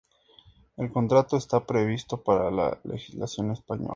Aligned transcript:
El 0.77 0.91
contrato 0.91 1.37
está 1.37 1.63
previsto 1.63 2.23
para 2.23 2.49
la 2.49 2.79
legislación 2.85 3.51
española. 3.51 3.89